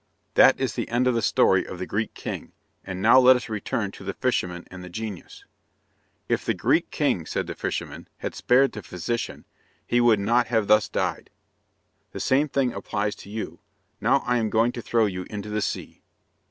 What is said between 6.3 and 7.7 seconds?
the Greek king," said the